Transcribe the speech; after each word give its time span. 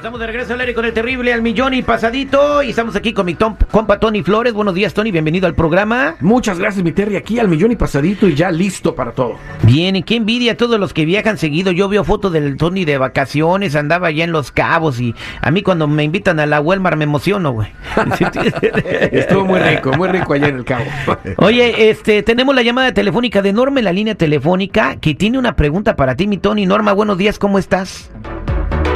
Estamos 0.00 0.18
de 0.18 0.26
regreso 0.28 0.54
al 0.54 0.60
aire 0.60 0.72
con 0.72 0.86
el 0.86 0.94
terrible 0.94 1.30
al 1.30 1.42
millón 1.42 1.74
y 1.74 1.82
pasadito. 1.82 2.62
Y 2.62 2.70
estamos 2.70 2.96
aquí 2.96 3.12
con 3.12 3.26
mi 3.26 3.34
tom- 3.34 3.56
compa 3.70 4.00
Tony 4.00 4.22
Flores. 4.22 4.54
Buenos 4.54 4.72
días, 4.74 4.94
Tony. 4.94 5.10
Bienvenido 5.12 5.46
al 5.46 5.54
programa. 5.54 6.14
Muchas 6.20 6.58
gracias, 6.58 6.82
mi 6.82 6.90
Terry. 6.92 7.16
Aquí 7.16 7.38
al 7.38 7.48
millón 7.48 7.70
y 7.72 7.76
pasadito 7.76 8.26
y 8.26 8.34
ya 8.34 8.50
listo 8.50 8.94
para 8.94 9.12
todo. 9.12 9.34
Bien, 9.62 9.96
y 9.96 10.02
qué 10.02 10.16
envidia 10.16 10.52
a 10.52 10.56
todos 10.56 10.80
los 10.80 10.94
que 10.94 11.04
viajan 11.04 11.36
seguido. 11.36 11.70
Yo 11.70 11.86
veo 11.90 12.02
fotos 12.02 12.32
del 12.32 12.56
Tony 12.56 12.86
de 12.86 12.96
vacaciones, 12.96 13.76
andaba 13.76 14.06
allá 14.06 14.24
en 14.24 14.32
Los 14.32 14.52
Cabos. 14.52 14.98
Y 15.02 15.14
a 15.42 15.50
mí, 15.50 15.62
cuando 15.62 15.86
me 15.86 16.02
invitan 16.02 16.40
a 16.40 16.46
la 16.46 16.62
Walmart, 16.62 16.96
me 16.96 17.04
emociono, 17.04 17.52
güey. 17.52 17.68
Estuvo 19.12 19.44
muy 19.44 19.60
rico, 19.60 19.92
muy 19.98 20.08
rico 20.08 20.32
allá 20.32 20.48
en 20.48 20.56
el 20.56 20.64
cabo. 20.64 20.84
Oye, 21.36 21.90
este, 21.90 22.22
tenemos 22.22 22.54
la 22.54 22.62
llamada 22.62 22.94
telefónica 22.94 23.42
de 23.42 23.52
Norma 23.52 23.80
en 23.80 23.84
la 23.84 23.92
línea 23.92 24.14
telefónica 24.14 24.96
que 24.96 25.14
tiene 25.14 25.38
una 25.38 25.56
pregunta 25.56 25.94
para 25.94 26.16
ti, 26.16 26.26
mi 26.26 26.38
Tony. 26.38 26.64
Norma, 26.64 26.94
buenos 26.94 27.18
días, 27.18 27.38
¿cómo 27.38 27.58
estás? 27.58 28.10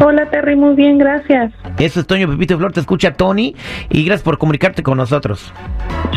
Hola 0.03 0.27
Terry, 0.31 0.57
muy 0.57 0.75
bien, 0.75 0.99
gracias. 0.99 1.53
Eso 1.79 2.01
es 2.01 2.07
Toño 2.07 2.29
Pepito 2.29 2.57
Flor, 2.59 2.73
te 2.73 2.81
escucha 2.81 3.13
Tony 3.13 3.55
y 3.91 4.05
gracias 4.05 4.23
por 4.23 4.39
comunicarte 4.39 4.83
con 4.83 4.99
nosotros. 4.99 5.53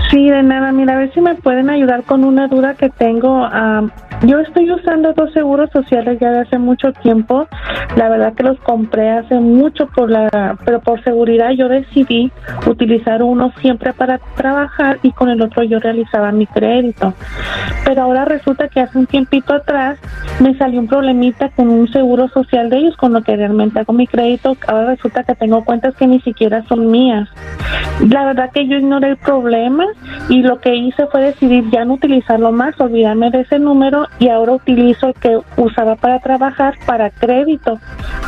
Sí, 0.09 0.29
de 0.29 0.41
nada, 0.41 0.71
mira, 0.71 0.93
a 0.93 0.97
ver 0.97 1.13
si 1.13 1.21
me 1.21 1.35
pueden 1.35 1.69
ayudar 1.69 2.03
con 2.03 2.23
una 2.23 2.47
duda 2.47 2.75
que 2.75 2.89
tengo. 2.89 3.45
Am, 3.45 3.91
yo 4.23 4.39
estoy 4.39 4.71
usando 4.71 5.13
dos 5.13 5.31
seguros 5.33 5.69
sociales 5.71 6.17
ya 6.19 6.31
de 6.31 6.39
hace 6.39 6.57
mucho 6.57 6.91
tiempo. 6.93 7.47
La 7.95 8.09
verdad 8.09 8.33
que 8.33 8.43
los 8.43 8.59
compré 8.59 9.09
hace 9.09 9.35
mucho 9.39 9.87
por 9.87 10.09
la, 10.09 10.57
pero 10.65 10.79
por 10.81 11.03
seguridad 11.03 11.51
yo 11.51 11.69
decidí 11.69 12.31
utilizar 12.65 13.21
uno 13.21 13.51
siempre 13.61 13.93
para 13.93 14.19
trabajar 14.35 14.99
y 15.03 15.11
con 15.11 15.29
el 15.29 15.41
otro 15.41 15.63
yo 15.63 15.79
realizaba 15.79 16.31
mi 16.31 16.47
crédito. 16.47 17.13
Pero 17.85 18.03
ahora 18.03 18.25
resulta 18.25 18.67
que 18.67 18.81
hace 18.81 18.97
un 18.97 19.05
tiempito 19.05 19.53
atrás 19.53 19.99
me 20.39 20.57
salió 20.57 20.79
un 20.79 20.87
problemita 20.87 21.49
con 21.49 21.69
un 21.69 21.87
seguro 21.89 22.27
social 22.29 22.69
de 22.69 22.77
ellos 22.77 22.97
con 22.97 23.13
lo 23.13 23.21
que 23.21 23.35
realmente 23.35 23.79
hago 23.79 23.93
mi 23.93 24.07
crédito. 24.07 24.57
Ahora 24.67 24.87
resulta 24.87 25.23
que 25.23 25.35
tengo 25.35 25.63
cuentas 25.63 25.95
que 25.95 26.07
ni 26.07 26.19
siquiera 26.21 26.63
son 26.67 26.89
mías. 26.91 27.29
La 27.99 28.25
verdad 28.25 28.51
que 28.53 28.67
yo 28.67 28.77
ignoré 28.77 29.09
el 29.09 29.17
problema 29.17 29.85
y 30.29 30.43
lo 30.43 30.59
que 30.59 30.75
hice 30.75 31.07
fue 31.07 31.21
decidir 31.21 31.69
ya 31.71 31.83
no 31.83 31.95
utilizarlo 31.95 32.51
más, 32.51 32.79
olvidarme 32.79 33.31
de 33.31 33.41
ese 33.41 33.57
número 33.59 34.07
y 34.19 34.29
ahora 34.29 34.53
utilizo 34.53 35.07
el 35.07 35.13
que 35.15 35.39
usaba 35.55 35.95
para 35.95 36.19
trabajar 36.19 36.75
para 36.85 37.09
crédito. 37.09 37.79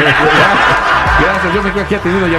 Gracias, 1.17 1.53
yo 1.53 1.63
me 1.63 1.71
creo 1.71 1.87
que 1.87 1.95
ha 1.95 1.99
tenido 1.99 2.27
ya 2.27 2.33